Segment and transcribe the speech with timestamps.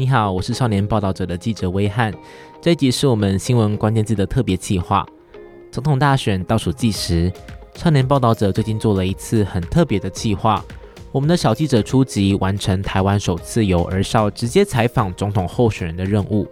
[0.00, 2.10] 你好，我是少年报道者的记者威汉。
[2.58, 5.06] 这一集是我们新闻关键字的特别计划。
[5.70, 7.30] 总统大选倒数计时，
[7.74, 10.64] 少年报道者最近做了一次很特别的计划。
[11.12, 16.48] 我们的小记者初级，完成台湾首次由儿少直接采访总统候选人的任务。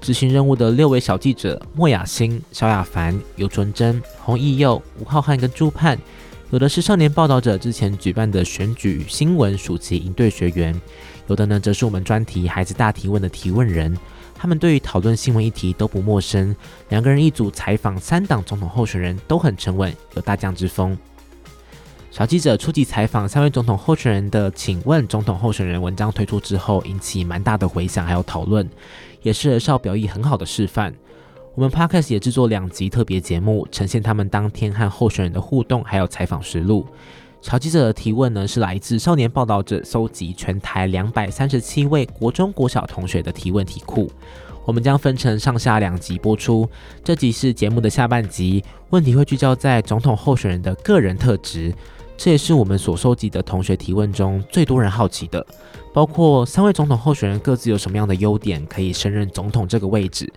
[0.00, 5.96] 执行任务的六位小记者莫雅欣、萧亚凡、尤纯真、洪义佑、吴浩瀚跟朱盼，
[6.50, 10.74] 有的是少年报道者之前举办的选举新闻暑期营队学员，
[11.30, 13.96] 有的呢则是我们专题孩子大提问的提问人。
[14.34, 16.54] 他们对于讨论新闻议题都不陌生，
[16.88, 20.98] 两个人一组采访三党总统候选人都很沉稳，有大将之风。
[22.10, 28.68] 小记者初级采访三位总统候选人的，请问总统候选人文章推出之后，引起蛮大的回响还有讨论。
[29.22, 30.92] 也是少表意很好的示范。
[31.54, 36.84] 我们 Podcast 也制作两集特别节目，呈现他们当天和候选人的互动，还有采访实录。
[37.42, 44.10] 小记者的提问呢，是来自少年报道者搜集全台两百三十七位国中国小同学的提问题库。
[44.66, 46.68] 我们将分成上下两集播出。
[47.02, 51.74] 这集是节目的下半集，问题会聚焦在总统候选人的个人特质。
[52.16, 55.44] 这也是我们所收集的同学提问中最多人好奇的，
[55.94, 60.30] 包括三位总统候选人各自有什么样的优点可以胜任总统这个位置，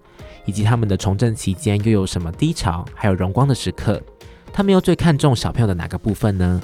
[0.45, 4.01] 以及他们的从政期间又有什么低潮，还有荣光的时刻，
[4.53, 6.61] 他们又最看重小朋友的哪个部分呢？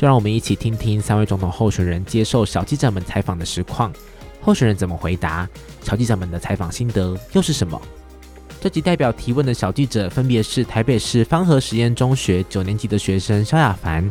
[0.00, 3.92] 就让我们一起听听三位总统候选人接受小记者们采访的实况，
[4.40, 5.46] 候选人怎么回答，
[5.82, 7.78] 小记者们的采访心得又是什么？
[8.62, 14.10] 这集代表提问的小记者分别是台北市方和实验中学九年级的学生萧亚凡。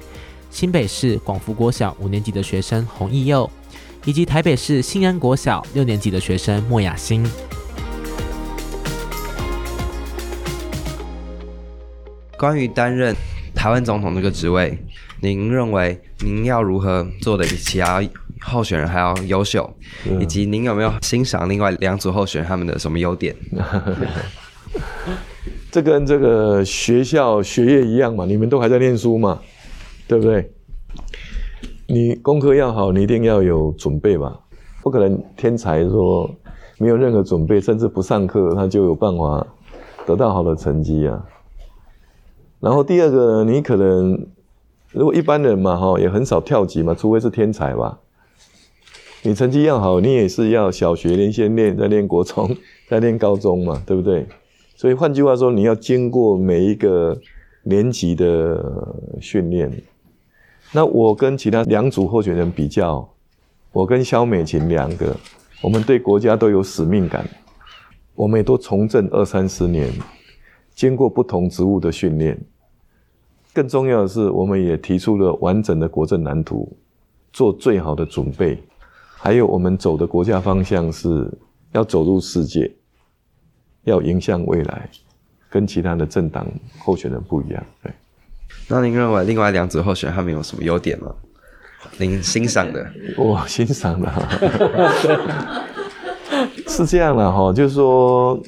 [0.52, 3.50] 新北市广福国小五年级的学生洪义佑，
[4.06, 7.28] 以及台北市新安国小六年级的学生莫雅欣。
[12.38, 13.16] 关于担任
[13.56, 14.78] 台湾总统这个职位，
[15.22, 18.02] 您认为您要如何做的比其他
[18.42, 19.70] 候选人还要优秀？
[20.20, 23.36] 以及您有没有欣赏另外两组候选人他们的什么优点？
[25.72, 29.40] 这跟这个学校学业一样嘛，你们都还在念书嘛。
[30.08, 30.52] 对不对？
[31.86, 34.40] 你功课要好，你一定要有准备嘛？
[34.82, 36.28] 不可能天才说
[36.80, 39.46] 没有任何准备，甚至不上课，他就有办法
[40.08, 41.24] 得到好的成绩啊。
[42.60, 44.18] 然后第二个，你可能
[44.92, 48.00] 如果一般人嘛，哈，也很少跳级嘛，除非是天才吧。
[49.22, 52.56] 你成绩要好，你也是要小学连先练，再练国中，
[52.90, 54.26] 再练高中嘛，对不对？
[54.76, 57.20] 所以换句话说，你要经过每一个
[57.64, 59.72] 年级的训练。
[60.72, 63.08] 那我跟其他两组候选人比较，
[63.72, 65.16] 我跟萧美琴两个，
[65.62, 67.28] 我们对国家都有使命感，
[68.16, 69.92] 我们也都从政二三十年，
[70.74, 72.40] 经过不同职务的训练。
[73.54, 76.72] 更重要的是，我们也提出了完整的国政蓝图，
[77.34, 78.62] 做最好的准备。
[79.16, 81.30] 还有，我们走的国家方向是
[81.74, 82.72] 要走入世界，
[83.84, 84.90] 要迎向未来，
[85.50, 86.48] 跟其他的政党
[86.80, 87.64] 候选人不一样。
[87.84, 87.92] 对。
[88.68, 91.14] 那您认为另外两组候选人他们有什么优点吗？
[91.98, 92.86] 您欣赏的？
[93.18, 94.12] 我欣赏的，
[96.68, 98.40] 是这样的哈，就是说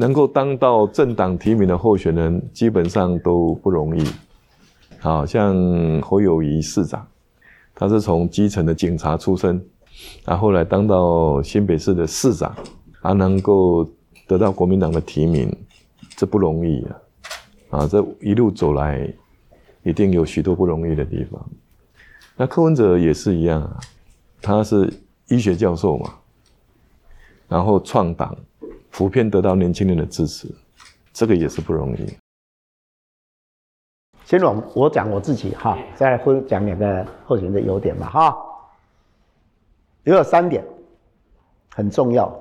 [0.00, 4.02] 能够当到政党提名的候选人，基本上都不容易。
[4.98, 5.54] 好像
[6.00, 7.06] 侯友谊市长，
[7.74, 9.62] 他是从基层的警察出身，
[10.24, 12.56] 然后来当到新北市的市长，
[13.02, 13.86] 还能够
[14.26, 15.54] 得到国民党的提名，
[16.16, 16.96] 这不容易啊！
[17.70, 19.12] 啊，这一路走来。
[19.82, 21.42] 一定有许多不容易的地方。
[22.36, 23.80] 那柯文哲也是一样啊，
[24.42, 24.92] 他是
[25.28, 26.16] 医学教授嘛，
[27.48, 28.36] 然后创党，
[28.90, 30.48] 普遍得到年轻人的支持，
[31.12, 32.16] 这个也是不容易。
[34.24, 38.36] 先我我讲我自己哈，再分讲两个候选人的优点吧哈。
[40.04, 40.64] 也有三点
[41.74, 42.32] 很重要，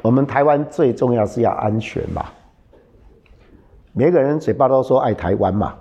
[0.00, 2.24] 我们台湾最重要是要安全嘛。
[3.92, 5.76] 每个人嘴巴都说爱台湾嘛，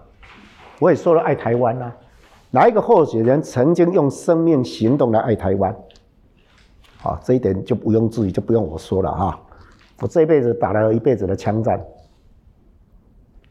[0.79, 1.95] 我也说了爱台湾啊。
[2.49, 5.75] 哪一个候选人曾经用生命行动来爱台湾？
[6.99, 9.39] 好，这一点就不用质疑，就不用我说了哈。
[9.99, 11.79] 我这一辈子打了一辈子的枪战，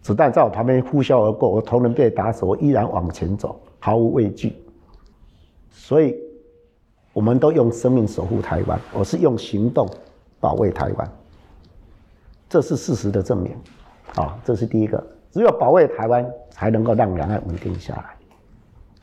[0.02, 4.56] 子弹在我旁边呼啸而过，我头人被打死，我依然往前走，毫无畏惧。
[5.70, 6.16] 所以，
[7.12, 9.88] 我们都用生命守护台湾，我是用行动
[10.40, 11.12] 保卫台湾，
[12.49, 13.56] 这是事实的证明。
[14.14, 18.16] 啊，这是第一个，只有保卫台湾，才能够让两岸稳定下来，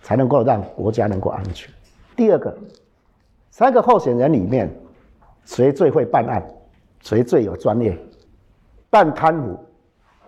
[0.01, 1.71] 才能够让国家能够安全。
[2.15, 2.57] 第二个，
[3.53, 4.67] 三个候选人里面，
[5.45, 6.43] 谁最会办案？
[7.01, 7.95] 谁最有专业？
[8.89, 9.55] 办贪腐，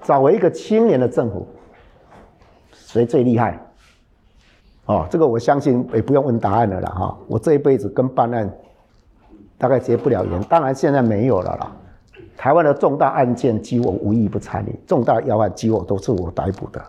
[0.04, 1.48] 找为一个青年的政府，
[2.72, 3.60] 谁最厉害？
[4.86, 7.18] 哦，这个我相信也不用问答案了啦哈。
[7.28, 8.48] 我这一辈子跟办案
[9.58, 10.40] 大概结不了缘。
[10.44, 11.76] 当然现在没有了啦。
[12.38, 16.80] 台湾的重大案件几乎无一不参与，重大要案几乎都是我逮捕的，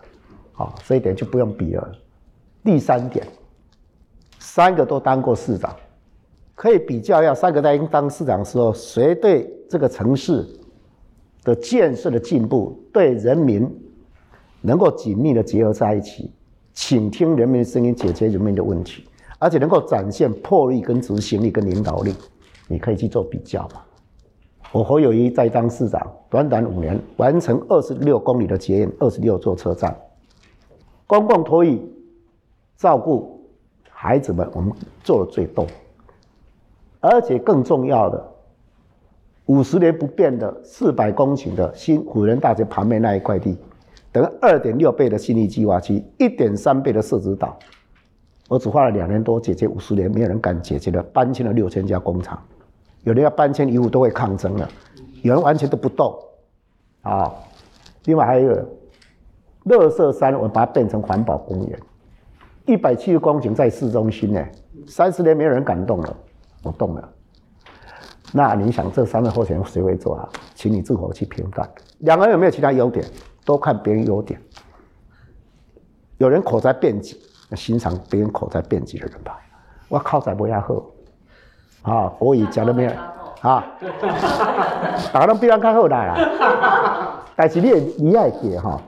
[0.53, 1.91] 好，这一点就不用比了。
[2.63, 3.25] 第三点，
[4.37, 5.75] 三个都当过市长，
[6.57, 10.43] 可以比较一下，三个在当市长的时候，谁对这个城市
[11.43, 13.69] 的建设的进步，对人民
[14.61, 16.31] 能够紧密的结合在一起，
[16.73, 19.07] 倾听人民的声音，解决人民的问题，
[19.37, 22.15] 而且能够展现魄力、跟执行力、跟领导力，
[22.67, 23.83] 你可以去做比较嘛。
[24.71, 29.95] 我侯友谊在当市长，短短五年完成二十六公里的捷运，二十六座车站，
[31.05, 31.79] 公共托育、
[32.75, 33.47] 照顾
[33.91, 34.73] 孩子们，我们
[35.03, 35.67] 做的最多。
[36.99, 38.31] 而且更重要的，
[39.45, 43.57] 五十年不变的四百公顷的新辅仁大学旁边那一块地，
[44.11, 47.57] 等于二点六倍的新力计划区，一点三倍的社子岛，
[48.49, 52.41] 我只花了两年多解决五十年没有人敢解决的，搬迁了六千家工厂。
[53.03, 54.67] 有人要搬迁一户都会抗争了，
[55.21, 56.13] 有人完全都不动，
[57.03, 57.33] 啊，
[58.05, 58.67] 另外还有一个，
[59.63, 61.79] 乐色山，我把它变成环保公园，
[62.65, 64.45] 一百七十公顷在市中心呢，
[64.87, 66.17] 三十年没有人敢动了，
[66.63, 67.09] 我动了，
[68.33, 70.29] 那你想这三个候选人谁会做啊？
[70.55, 71.69] 请你自我去评断，
[71.99, 73.05] 两个人有没有其他优点？
[73.45, 74.41] 都看别人优点，
[76.17, 77.15] 有人口才辩捷，
[77.55, 79.39] 欣赏别人口才辩捷的人吧，
[79.87, 80.83] 我靠才不要喝。
[81.83, 82.91] 啊，国语讲的没有
[83.39, 83.65] 啊？
[85.13, 87.23] 大家都比较较好来啊。
[87.37, 88.81] 但是你也你也记哈，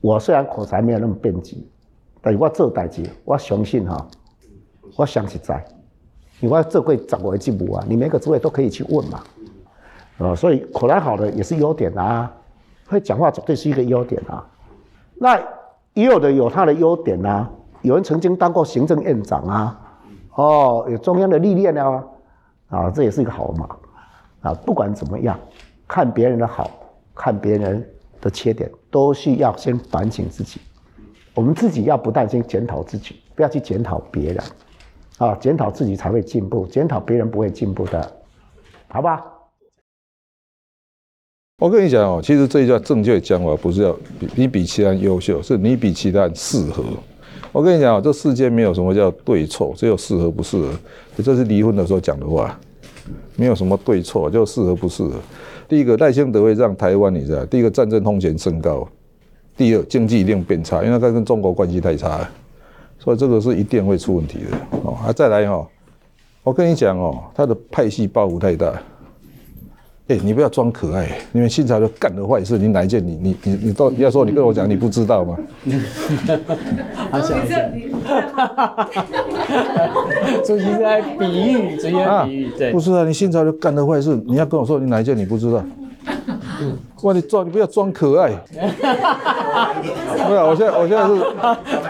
[0.00, 1.58] 我虽然口才没有那么辩捷，
[2.22, 4.06] 但是我做代志，我相信哈，
[4.96, 5.62] 我相信在，
[6.42, 9.22] 因为我做过十个职务啊，你每个职位都可以去问嘛。
[10.18, 12.30] 啊，所以口才好的也是优点啊，
[12.86, 14.44] 会讲话绝对是一个优点啊。
[15.14, 15.40] 那
[15.94, 17.48] 也有的有他的优点啊，
[17.82, 19.80] 有人曾经当过行政院长啊，
[20.34, 22.04] 哦，有中央的历练啊。
[22.68, 23.68] 啊，这也是一个好嘛，
[24.40, 25.38] 啊，不管怎么样，
[25.86, 26.70] 看别人的好，
[27.14, 27.86] 看别人
[28.18, 30.58] 的缺点，都需要先反省自己。
[31.34, 34.42] 我们自己要不但先检讨自己，不要去检讨别人，
[35.22, 38.12] 啊，检讨自己才会进步，检讨别人不会进步的，
[38.88, 39.24] 好吧？
[41.60, 43.96] 我跟你讲哦，其实这一叫正确讲法，不是要
[44.34, 46.82] 你比其他人优秀，是你比其他人适合。
[47.52, 50.72] 我跟你讲哦，这世间没有什么叫对错，只有适合不适合。
[51.18, 52.58] 这是离婚的时候讲的话，
[53.36, 55.12] 没有什么对错，就适合不适合。
[55.68, 58.88] 第一个赖清德会让台湾，你知道，第一个战争风险升高，
[59.56, 62.30] 第二经济一定变差，因为他跟中国关系太差了，
[63.02, 64.56] 所以这个是一定会出问题的。
[64.84, 65.66] 哦，啊，再来哦，
[66.44, 68.72] 我跟你讲哦，他的派系包袱太大。
[70.08, 75.36] 哎、欸，你不要装可爱，因为新潮流干的坏事，你哪一件你你你你到你要说你跟我讲，你不知道吗？
[77.10, 77.40] 好想
[80.44, 85.64] 主席在比喻，主席在比喻，对，不是啊，你新潮流干的坏事，你要跟我说你哪一件你不知道？
[87.02, 88.30] 哇，你装你不要装可爱。
[88.52, 91.12] 不是，我现在我现在是，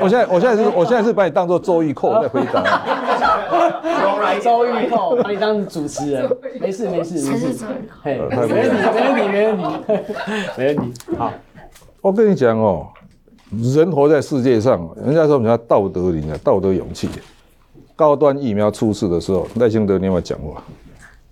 [0.01, 2.63] 我现在我现在是我现在是把你当做周玉蔻在回答。
[4.43, 6.29] 周玉蔻把你当主持人，
[6.59, 7.65] 没事没事没事，
[8.03, 9.65] 嘿，没问题没问题没问题
[10.57, 10.93] 没问题。
[11.19, 11.31] 好，
[12.01, 12.87] 我跟你讲哦，
[13.75, 17.11] 人活在世界上，人家说什么道德林啊，道德勇气。
[17.95, 20.63] 高端疫苗出事的时候，赖清德你有没有讲话？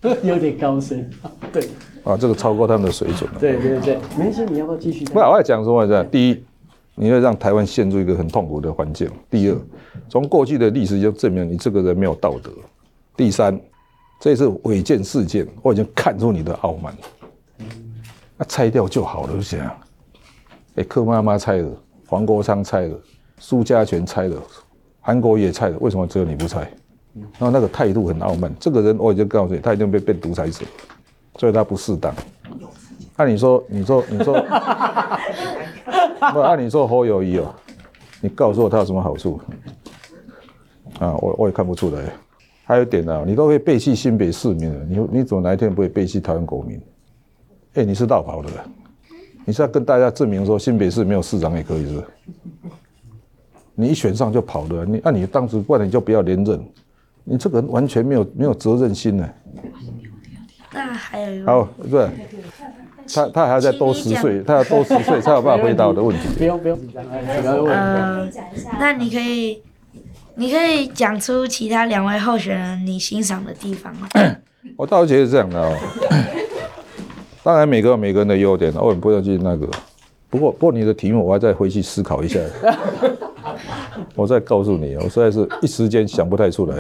[0.23, 1.09] 有点高深，
[1.53, 1.69] 对。
[2.03, 3.39] 啊，这个超过他们的水准了。
[3.39, 5.05] 对对对，没事，你要不要继续？
[5.05, 5.87] 不，我要讲什么？
[5.87, 6.45] 是第一，
[6.95, 9.57] 你会让台湾陷入一个很痛苦的环境；第二，
[10.09, 12.51] 从过去的历史就证明你这个人没有道德；
[13.15, 13.61] 第三，
[14.19, 16.97] 这次违建事件，我已经看出你的傲慢。
[18.39, 19.71] 那拆掉就好了，就这样。
[20.77, 21.69] 哎，柯妈妈拆了，
[22.07, 22.99] 黄国昌拆了，
[23.39, 24.43] 苏家全拆了，
[25.03, 26.67] 韩国也拆了，为什么只有你不拆？
[27.15, 30.65] 然后那个态度很傲慢，这个人我已经告诉你，他一定被变独裁者。
[31.39, 32.15] 所以他不适当。
[33.17, 34.35] 按你说，你说，你说，
[36.33, 37.55] 不按你说侯友谊哦，
[38.21, 39.41] 你告诉我他有什么好处？
[40.99, 42.13] 啊，我我也看不出来。
[42.65, 46.81] 还有一点啊，你都会背弃新北市民了，你你怎么哪一天不会背弃台湾国民？
[47.75, 48.51] 哎，你是落跑的，
[49.45, 52.05] 你是要跟大家证明说新北市没有市长也可以是？
[53.75, 56.63] 你一选上就跑的，你按你当时不然你就不要连任，
[57.31, 59.31] 你这个人完全没有没有责任心呢。
[60.73, 62.09] 那还有一好，对，
[63.07, 66.23] 他他还要再多十岁，他要多十岁才有办法回答我的问题。
[66.37, 66.77] 不用不用
[67.69, 68.29] 呃，
[68.81, 69.63] 那你可以，
[70.35, 74.09] 你可以讲出其他两位候选人你欣赏的地方吗？
[74.77, 75.77] 我倒觉得是这样的哦。
[77.45, 79.69] 当然，每个每个人的优点，我们不要去那个。
[80.29, 82.41] 不过，不过你的题目我还再回去思考一下。
[84.15, 86.77] 我再告诉你，我实在是一时间想不太出来，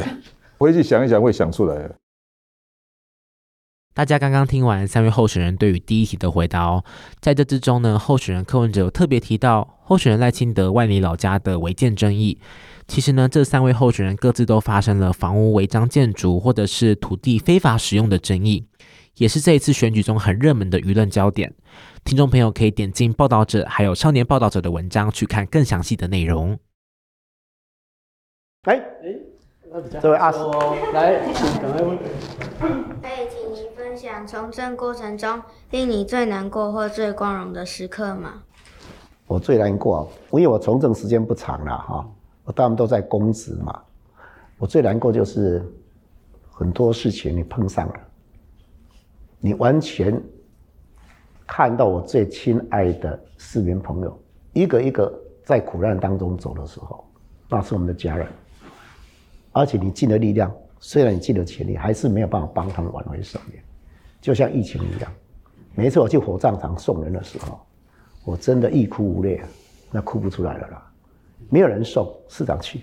[0.61, 1.90] 回去想一想会想出来。
[3.95, 6.85] 大家刚刚听完三位候选人对于第一题的回答哦，
[7.19, 12.38] 在这之中呢，候选人柯文哲有特别提到候选人赖清德万里老家的违建争议。
[12.87, 18.69] 其实呢，这三位候选人各自都发生了房屋违章建筑或者是土地非法使用的争议，
[19.17, 21.55] 也是这一次选举中很热门的舆论焦点。
[22.05, 26.59] 听众朋友可以点进报道者还有少年报道者的文章去看更详细的内容。
[28.62, 29.17] 哎哎，
[30.00, 30.50] 这位阿叔，
[30.93, 31.97] 来，请赶快问。
[33.00, 38.43] 可以请您分享从政过程中令你最难过或最光荣的时刻吗？
[39.29, 42.05] 我最难过，因为我从政时间不长了哈，
[42.43, 43.81] 我大部分都在公职嘛。
[44.59, 45.65] 我最难过就是
[46.50, 47.95] 很多事情你碰上了，
[49.39, 50.21] 你完全
[51.47, 54.21] 看到我最亲爱的市民朋友
[54.53, 57.05] 一个一个在苦难当中走的时候，
[57.49, 58.27] 那是我们的家人。
[59.52, 63.61] 而且你尽了力量，虽然你尽了全力，还是没有办法帮他们挽回生命。
[64.21, 65.12] 就像疫情一样，
[65.75, 67.59] 每次我去火葬场送人的时候，
[68.25, 69.49] 我真的欲哭无泪啊，
[69.90, 70.92] 那哭不出来了啦。
[71.49, 72.83] 没有人送，市长去，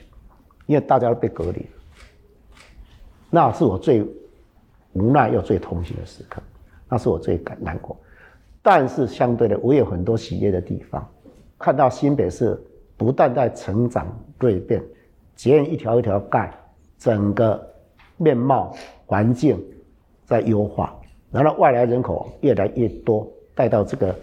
[0.66, 1.66] 因为大家都被隔离。
[3.30, 4.04] 那是我最
[4.94, 6.42] 无奈又最痛心的时刻，
[6.90, 7.96] 那是我最感难过。
[8.62, 11.08] 但是相对的，我有很多喜悦的地方，
[11.58, 12.62] 看到新北市
[12.98, 14.08] 不断在成长
[14.40, 14.84] 蜕变。
[15.38, 16.52] 捷运一条一条盖，
[16.98, 17.66] 整个
[18.18, 18.76] 面貌
[19.06, 19.64] 环境
[20.26, 20.94] 在优化，
[21.32, 24.14] 然后外来人口越来越多，带到这个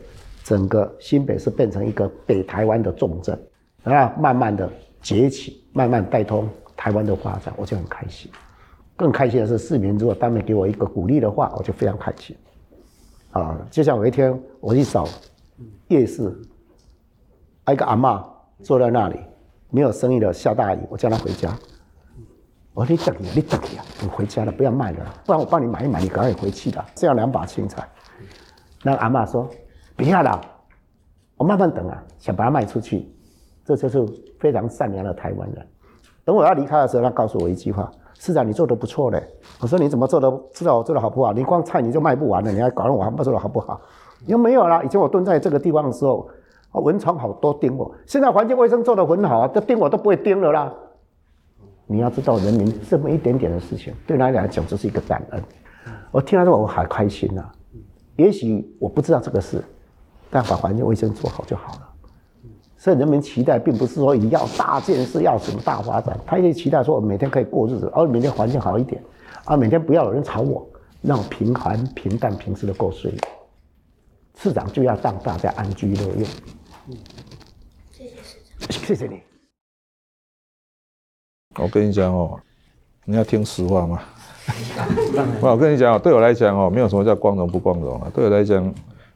[0.42, 3.38] 整个新北市变成一个北台湾的重镇，
[3.85, 4.68] 然后慢慢的
[5.00, 8.30] 崛起，慢慢带通台湾的发展，我就很开心。
[8.97, 12.37] 更开心的是，市民如果当面给我一个鼓励的话，我就非常开心。
[13.30, 15.06] 啊，就像有一天我去扫
[15.88, 16.37] 夜市，
[17.73, 18.25] 一个阿嬷
[18.62, 19.16] 坐在那里。
[19.74, 21.52] 没有生意了，下大雨，我叫他回家。
[22.72, 26.84] 我说你等你，你等你，你回家了，不要卖了，不然我帮你买一买，你赶快回去的。
[26.94, 27.84] 这样两把青菜。
[28.84, 29.50] 那阿嬷说
[29.96, 30.40] ：“不要了，
[31.36, 33.12] 我慢慢等啊，想把它卖出去。”
[33.66, 34.06] 这就是
[34.38, 35.66] 非常善良的台湾人。
[36.24, 39.20] 等我要离开的时候，他告诉我一句话：“市长，你做的不错嘞。”
[39.60, 40.32] 我说：“你怎么做的？
[40.52, 41.32] 知道我做的好不好？
[41.32, 43.80] 你光菜你就卖不完了，你还搞得我还不做的好不好？”
[44.26, 44.84] 又没有了。
[44.84, 46.28] 以前我蹲在这个地方的时候。
[46.80, 50.72] 蚊虫好多叮我，现在环境卫生做得很好啊，这叮我都不会叮了啦。
[51.86, 55.42] 你要知道，人民这么一点点的事情，对他来讲就是一个感恩。
[56.10, 57.52] 我听到这我还开心呐、啊。
[58.16, 59.62] 也许我不知道这个事，
[60.30, 61.80] 但把环境卫生做好就好了。
[62.76, 69.02] 所以人民期待并不是说你要大建设，要什么大发展，他也期待说我每天可以过日子，而每天环境好一点，
[69.44, 70.66] 啊，每天不要有人吵我，
[71.02, 73.18] 让我平凡、平淡、平时的过岁月。
[74.36, 76.26] 市长就要让大家安居乐业。
[77.90, 79.20] 谢谢市长，谢谢你。
[81.56, 82.38] 我跟你讲哦，
[83.06, 84.02] 你要听实话吗？
[85.40, 88.10] 我跟你讲哦，对我来讲哦，没有什么叫光荣不光荣啊。
[88.14, 88.74] 对我来讲，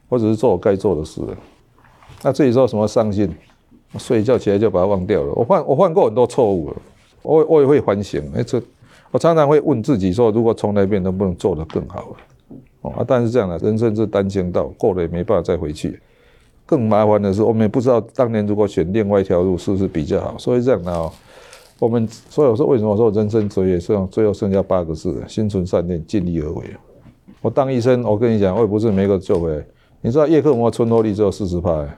[0.09, 1.21] 我只是做我该做的事。
[2.23, 3.31] 那至于说什么上进，
[3.99, 5.33] 睡一觉起来就把它忘掉了。
[5.35, 6.77] 我犯我犯过很多错误了，
[7.23, 8.33] 我我也会反省。
[8.35, 8.63] 哎，这
[9.11, 12.17] 我常常会问自己说，如果从那边能不能做得更好？
[12.81, 16.01] 哦啊，但是这样的人生是单行道，过了也没办法再回去。
[16.69, 20.37] 更麻烦的是，我们也不知道当年如果选另外一条路是不是比较好。
[20.37, 21.11] 所以这样的哦，
[21.79, 26.65] 我们所以我说为什么说人生哲学剩最后剩下八个字：心存善念，尽力而为。
[27.41, 29.65] 我当医生，我跟你讲，我也不是每个救回来。
[30.03, 31.89] 你知道叶克膜存活率只有四十趴，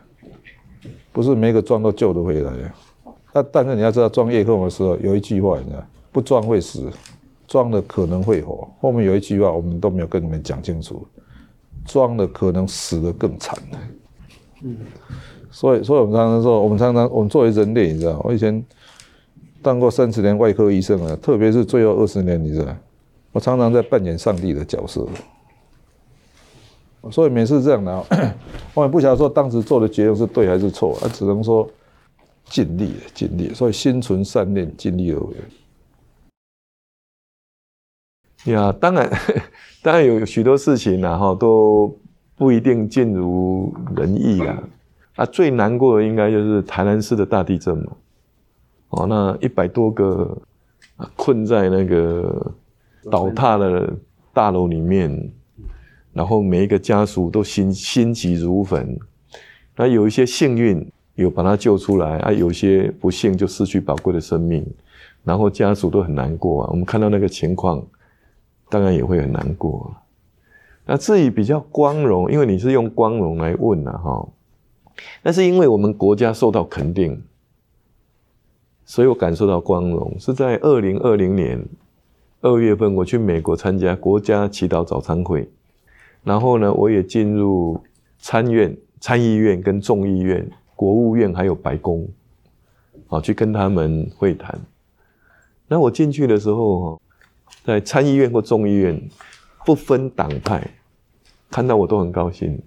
[1.13, 2.53] 不是每个装都救得回来。
[3.33, 6.89] 但但是你要知道，装叶克膜的时候有一句话，你知道，不装会死，
[7.49, 8.69] 装了可能会活。
[8.81, 11.05] 后面有一句话，我们都没有跟你们讲清楚，
[11.87, 13.59] 装了可能死得更惨。
[14.63, 14.77] 嗯，
[15.51, 18.63] 所以，所以我们常常说，我们常常，我们作为人类，你知道，我以前
[19.63, 22.77] 当过三十年外科医生啊，特别是最后二十年，你知道，
[23.33, 25.07] 我常常在扮演上帝的角色。
[27.11, 28.05] 所以每次这样的，
[28.75, 31.67] 我也不晓得说当时做的决定是对还是错，啊，只能说
[32.45, 33.55] 尽力了，尽力。
[33.55, 35.19] 所以心存善念，尽力而
[38.45, 38.53] 为。
[38.53, 39.11] 呀，当然，
[39.83, 41.97] 当然有许多事情，然后都。
[42.41, 44.63] 不一定尽如人意啊！
[45.17, 47.93] 啊，最难过的应该就是台南市的大地震嘛。
[48.89, 50.39] 哦，那一百多个
[51.17, 52.51] 困在那个
[53.11, 53.93] 倒塌的
[54.33, 55.31] 大楼里面，
[56.15, 58.99] 然后每一个家属都心心急如焚。
[59.77, 64.67] 那有一些幸运有把他救出来，啊，有些不幸就失去宝贵的生命，
[65.25, 66.71] 然后家属都很难过啊。
[66.71, 67.85] 我们看到那个情况，
[68.71, 69.95] 当然也会很难过。
[70.87, 74.29] 那至于比较光荣，因为你是用光荣来问呐，哈，
[75.23, 77.23] 那是因为我们国家受到肯定，
[78.85, 80.17] 所以我感受到光荣。
[80.19, 81.65] 是在二零二零年
[82.41, 85.49] 二月份，我去美国参加国家祈祷早餐会，
[86.25, 87.81] 然后呢，我也进入
[88.19, 92.09] 参院、参议院跟众议院、国务院还有白宫，
[93.09, 94.59] 啊，去跟他们会谈。
[95.69, 97.01] 那我进去的时候，
[97.65, 99.01] 在参议院或众议院，
[99.65, 100.67] 不分党派，
[101.51, 102.61] 看到我都很高兴，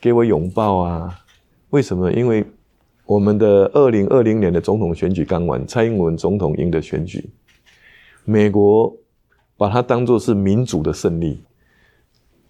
[0.00, 1.20] 给我拥抱啊。
[1.70, 2.10] 为什么？
[2.12, 2.44] 因为
[3.04, 7.28] 我们的二零二零年的总统选举刚完，蔡英文总统赢得选举，
[8.24, 8.96] 美国
[9.56, 11.42] 把它当作是民主的胜利，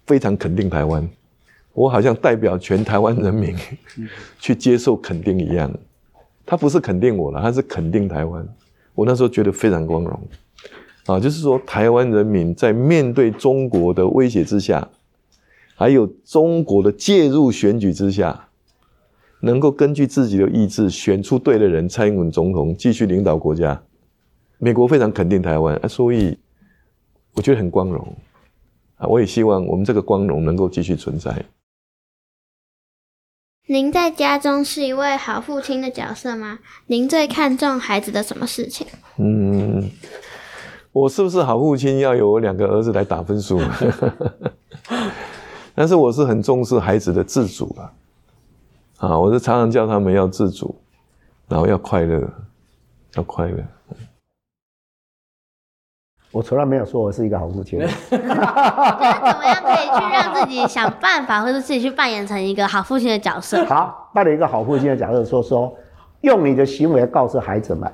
[0.05, 1.09] 非常肯定台湾。
[1.73, 3.55] 我好像代表全台湾人民
[4.39, 5.73] 去接受肯定一样。
[6.45, 8.47] 他不是肯定我了，他是肯定台湾。
[8.95, 10.27] 我那时候觉得非常光荣
[11.05, 14.89] 啊，就是说台湾人民在面对中国的威胁之下，
[15.75, 18.45] 还有中国的介入选举之下。
[19.41, 23.81] 能够根据自己的意志选出对的人，蔡英文总统继续领导国家，
[24.57, 26.37] 美国非常肯定台湾，所以
[27.35, 28.17] 我觉得很光荣
[28.97, 29.07] 啊！
[29.07, 31.45] 我也希望我们这个光荣能够继续存在。
[33.67, 36.59] 您在家中是一位好父亲的角色吗？
[36.87, 38.85] 您最看重孩子的什么事情？
[39.19, 39.89] 嗯，
[40.91, 43.59] 我是不是好父亲要有我两个儿子来打分数？
[45.75, 47.93] 但是我是很重视孩子的自主啊。
[48.97, 50.75] 啊，我是常常叫他们要自主，
[51.47, 52.21] 然后要快乐，
[53.15, 53.63] 要快乐。
[56.31, 57.79] 我从来没有说我是一个好父亲。
[57.79, 58.19] 那怎
[59.39, 63.63] 么样可以去让自己想办法，或者自己去扮演成一个好父亲的角色？
[63.65, 65.73] 好，扮演一个好父亲的角色，说说，
[66.21, 67.91] 用你的行为告诉孩子们，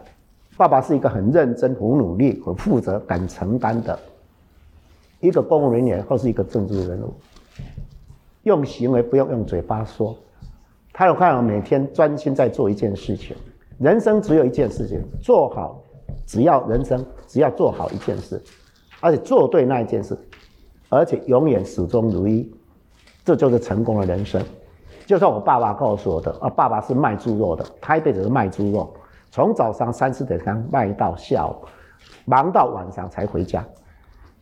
[0.58, 3.98] 爸爸是一个很认真、很努力、很负责、敢承担的
[5.20, 7.14] 一个公务人员，或是一个政治人物。
[8.44, 10.16] 用行为，不用用嘴巴说。
[10.94, 13.36] 他有看到每天专心在做一件事情，
[13.80, 15.82] 人生只有一件事情做好，
[16.26, 18.42] 只要人生只要做好一件事，
[19.02, 20.18] 而且做对那一件事，
[20.88, 22.50] 而且永远始终如一，
[23.26, 24.42] 这就是成功的人生。
[25.06, 28.94] 就像我爸爸告诉我的啊，爸爸是卖猪肉的，他一辈子是卖猪肉，
[29.36, 31.54] 从早上三四点钟卖到下午，
[32.24, 33.66] 忙到晚上才回家。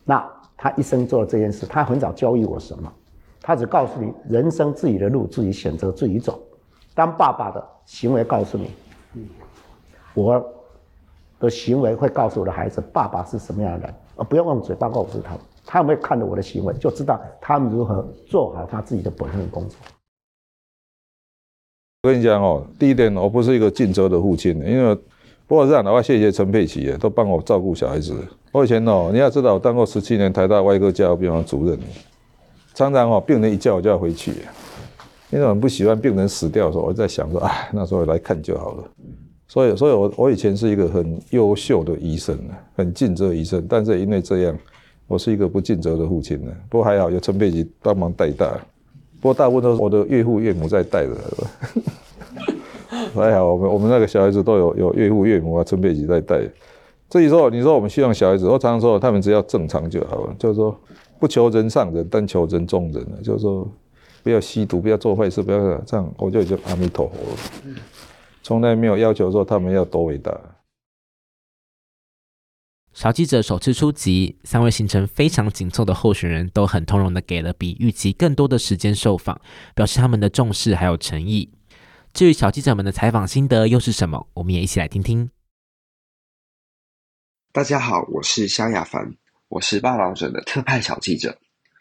[0.06, 0.24] 那
[0.56, 2.94] 他一生做了这件事，他很早教育我什么？
[3.42, 6.40] 他只告诉你，人生自己的路自己选择自己走。
[6.94, 8.70] 当爸爸的行为告诉你，
[10.14, 10.40] 我
[11.40, 15.40] 的行为会告诉我的孩子，爸爸是什么样的人，而不用用嘴巴告诉他们。
[15.66, 19.76] 他们会看着我的行为，就知道他们如何做好他自己的本分工作。
[22.06, 24.94] 我跟你讲哦，第一点，我不是一个尽责的父亲，因为
[25.48, 28.14] 不过这样的话，谢谢陈佩琪都帮我照顾小孩子。
[28.52, 31.80] 我以前哦，你要知道，我当过十七年台大外科加护病房主任。
[32.74, 34.32] 常常哦，病人一叫我就要回去，
[35.30, 38.84] 因为我很不喜欢病人死掉的时候，我在想说，哎，那时候来看就好了。
[39.48, 42.38] 所以，所以我我以前是一个很优秀的医生，
[42.76, 44.54] 很尽责的医生，但是因为这样，
[45.08, 46.52] 我是一个不尽责的父亲呢。
[46.70, 48.60] 不过还好有陈佩琪帮忙带大，
[49.22, 51.16] 不过大部分都是我的岳父岳母在带的。
[53.14, 56.42] 还好我们我们那个小孩子都有有岳父岳母啊，陈佩琪在带。
[57.10, 60.80] 至于说你说我们希望小孩子，我常常说他们只要正常就好了，就是说。
[61.20, 63.66] 不求人上人，但求人中人，就是说，
[64.24, 67.78] 不要吸毒，不要做坏事，不要这样，我就已经阿弥陀佛了。
[68.42, 70.38] 从来没有要求说他们要多伟大。
[72.92, 79.40] 小记者首次出击，三位行程非常紧凑的候选人都很通融的给了比预期更多的时间受访，
[79.74, 81.50] 表示他们的重视还有诚意。
[82.14, 84.28] 至于小记者们的采访心得又是什么？
[84.36, 85.32] 我们也一起来听听。
[87.52, 89.16] 大家好，我是萧亚凡。
[89.48, 91.40] 我是报导者的特派小记者，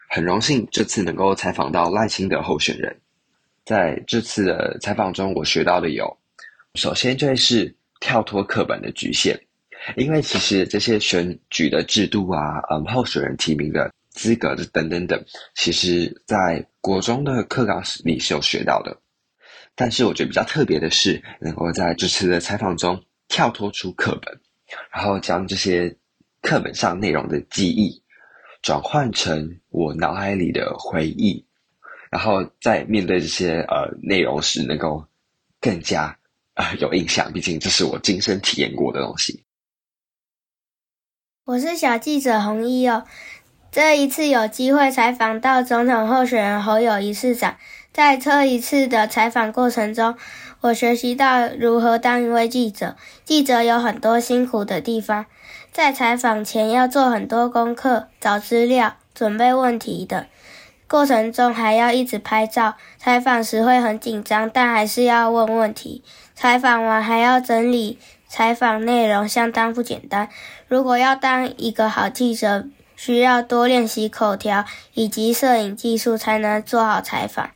[0.09, 2.99] 很荣幸这次能够采访到赖清德候选人。
[3.63, 6.17] 在这次的采访中，我学到的有：
[6.73, 9.39] 首先就是跳脱课本的局限，
[9.95, 18.99] 因为其实这些选举的制度啊，嗯，候选人提名的资格等等等，其实在国中的课纲里是有学到的。
[19.75, 24.39] 但是我觉得比较特别的是，能够在这次的采访中跳脱出课本，
[24.91, 25.97] 然后将这些。
[26.45, 28.03] 课本上内容的记忆，
[28.61, 31.47] 转换成我脑海里的回忆，
[32.11, 35.07] 然后在面对这些呃内容时，能够
[35.61, 36.19] 更加
[36.55, 37.31] 呃有印象。
[37.31, 39.45] 毕竟这是我亲身体验过的东西。
[41.45, 43.05] 我是小记者洪一哦，
[43.71, 47.57] 这一次有机会采访到总统候选人侯友宜市长，
[47.93, 50.15] 在这一次的采访过程中，
[50.61, 52.95] 我学习到如何当一位记者。
[53.23, 55.27] 记者有很多辛苦的地方。
[55.71, 60.25] 在采访前要做很多功课，找资料、准备问题的
[60.87, 62.73] 过程中，还要一直拍照。
[62.97, 66.03] 采访时会很紧张，但还是要问问题。
[66.33, 70.29] 采访完还要整理采访内容，相当不简单。
[70.67, 77.51] 如果要当一个好记者，需要多练习口条以及摄影技术才能做好采访。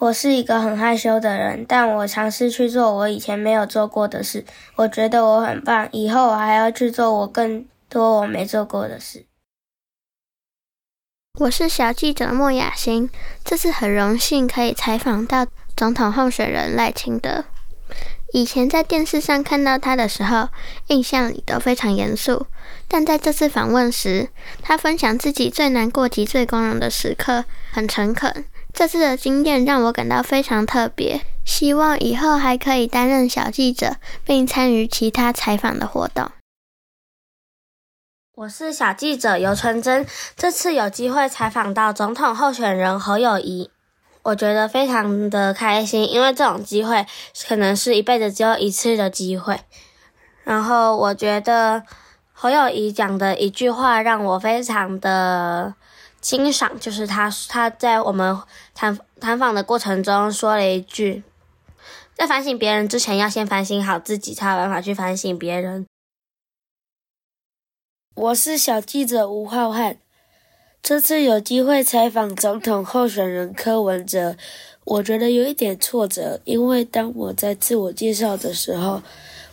[0.00, 4.44] 我是一个很害羞的人，但我尝试去做我以前没有做过的事。
[4.76, 9.26] 我觉得我很棒，以后我还要去做我更多我没做过的事。
[11.40, 13.10] 我是小记者莫雅欣，
[13.44, 15.44] 这次很荣幸可以采访到
[15.76, 17.44] 总统候选人赖清德。
[18.32, 20.50] 以前在电视上看到他的时候，
[20.88, 22.46] 印象里都非常严肃，
[22.86, 24.28] 但在这次访问时，
[24.62, 28.44] 他分享自己最难过及最光荣的时刻，很诚恳。
[28.78, 36.30] 这次的经验让我感到非常特别，希望以后还可以担任小记者，并参与其他采访的活动。
[38.36, 43.68] 我是小记者游纯真，这次有机会采访到总统候选人侯友宜，
[44.22, 47.04] 我觉得非常的开心，因为这种机会
[47.48, 49.58] 可能是一辈子只有一次的机会。
[50.44, 51.82] 然后我觉得
[52.32, 55.74] 侯友宜讲的一句话让我非常的。
[56.28, 58.38] 欣赏就是他，他在我们
[58.74, 61.22] 谈谈访的过程中说了一句
[62.14, 65.86] ：“在反省别人之前，要先反省好自己，才有办法去反省别人。”
[68.14, 69.96] 我是小记者吴浩瀚，
[70.82, 74.36] 这次有机会采访总统候选人柯文哲，
[74.84, 79.02] 我觉得有一点挫折，因为当我在自我介绍的时候，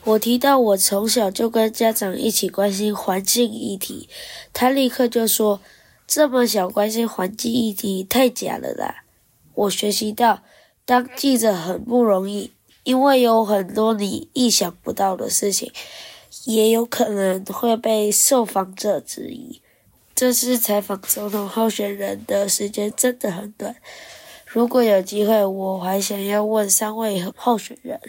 [0.03, 4.09] 我提到我从小就跟家长一起关心环境议题，
[4.51, 5.61] 他立刻就说。
[6.07, 9.03] 这么小关心环境议题太假了啦！
[9.55, 10.43] 我学习到
[10.85, 12.51] 当记者很不容易，
[12.83, 15.71] 因为有很多你意想不到的事情，
[16.45, 19.61] 也有可能会被受访者质疑。
[20.13, 23.75] 这次采访总统候选人的时间真的很短，
[24.45, 27.99] 如果有机会，我还想要问三位候选人：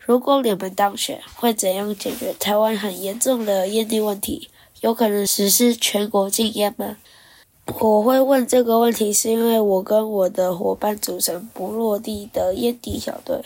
[0.00, 4.48] 如果你们当选，会怎样解决台湾很严重的烟蒂问题？
[4.80, 6.96] 有可能实施全国禁烟吗？
[7.66, 13.42] 我会问这个问题，是因为我跟我的伙伴组成不落地的烟蒂小队，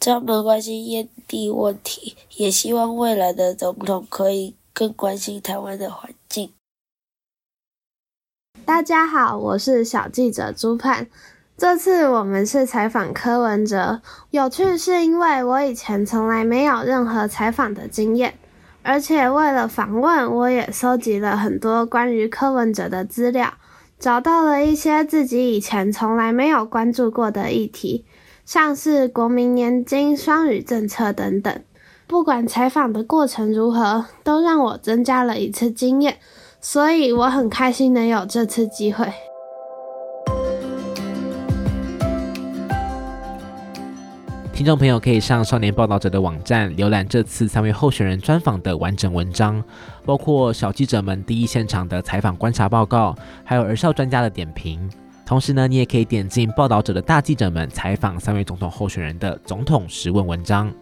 [0.00, 6.52] 专门关心烟蒂问题，也希望未来的总统可以更关心台湾的环境。
[8.64, 11.08] 大家好，我是小记者朱盼，
[11.56, 18.38] 这次我们是采访柯文哲，有趣是因为我以前从来没有任何采访的经验。
[18.84, 23.54] 而且为了访问，我也收集了很多关于柯文哲的资料，
[23.98, 28.04] 找到了一些自己以前从来没有关注过的议题，
[28.44, 31.62] 像是国民年金、双语政策等等。
[32.08, 36.18] 不管采访的过程如何，都让我增加了一次经验，
[36.60, 39.12] 所以我很开心能有这次机会。
[44.62, 49.60] 听众朋友可以上少年报道者的网站浏览这次三位候选人专访的完整文章，
[50.06, 54.88] 包括小记者们第一现场的采访观察报告，还有儿少专家的点评。
[55.26, 60.72] 同时呢，你也可以点进报道者的大记者们采访三位总统候选人的总统实问文章。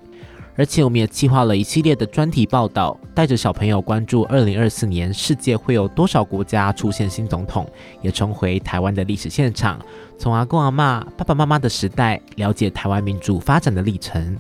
[0.57, 7.67] 而且我们也计划了一系列的专题报道，带着小朋友关注二零二四年世界会有多少国家出现新总统，
[8.03, 9.81] 也重回台湾的历史现场，
[10.19, 14.37] 从阿公阿嬷、爸爸妈妈的时代，了解台湾民主发展的历程。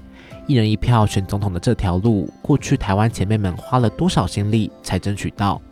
[0.46, 5.62] 一人一票选总统的这条路，过去台湾前辈们花了多少心力才争取到？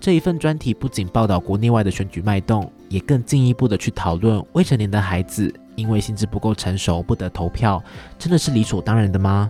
[0.00, 7.80] 这一份专题不仅报道国内外的选举脉动，也更进一步的去讨论未成年的孩子因为心智不够成熟不得投票，
[8.18, 9.48] 真的是理所当然的吗？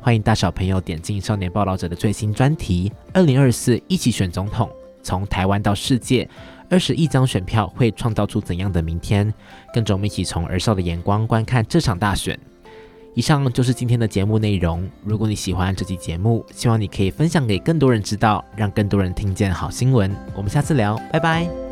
[0.00, 4.66] 欢迎大小朋友点进少年报道者的最新专题《二零二四一起选总统》，
[5.02, 6.26] 从台湾到世界，
[6.70, 9.32] 二十亿张选票会创造出怎样的明天？
[9.74, 12.38] 跟着我们一起从儿少的眼光观看这场大选。
[13.14, 14.88] 以上就是今天的节目内容。
[15.04, 20.14] 如果你喜欢这期节目，希望你可以分享给更多人知道，让更多人听见好新闻。
[20.36, 21.67] 我们下次聊，拜拜。